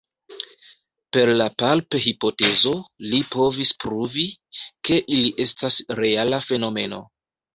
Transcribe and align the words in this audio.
Per 1.15 1.31
la 1.41 1.45
palp-hipotezo 1.63 2.71
li 3.11 3.19
povis 3.37 3.73
pruvi, 3.85 4.25
ke 4.89 4.99
ili 5.17 5.31
estas 5.47 5.77
reala 6.03 6.43
fenomeno. 6.49 7.03